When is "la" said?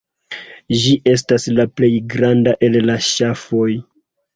1.59-1.67, 2.91-3.01